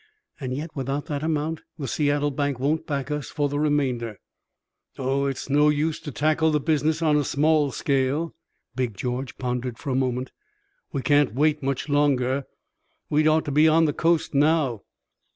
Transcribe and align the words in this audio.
"And 0.39 0.51
yet, 0.51 0.71
without 0.75 1.05
that 1.05 1.21
amount 1.21 1.61
the 1.77 1.87
Seattle 1.87 2.31
bank 2.31 2.57
won't 2.59 2.87
back 2.87 3.11
us 3.11 3.27
for 3.29 3.47
the 3.47 3.59
remainder." 3.59 4.17
"Oh, 4.97 5.27
it's 5.27 5.47
no 5.47 5.69
use 5.69 5.99
to 5.99 6.11
tackle 6.11 6.49
the 6.49 6.59
business 6.59 7.03
on 7.03 7.17
a 7.17 7.23
small 7.23 7.71
scale." 7.71 8.33
Big 8.75 8.97
George 8.97 9.37
pondered 9.37 9.77
for 9.77 9.91
a 9.91 9.95
moment. 9.95 10.31
"We 10.91 11.03
can't 11.03 11.35
wait 11.35 11.61
much 11.61 11.87
longer. 11.87 12.45
We'd 13.11 13.27
ought 13.27 13.45
to 13.45 13.51
be 13.51 13.67
on 13.67 13.85
the 13.85 13.93
coast 13.93 14.33
now. 14.33 14.81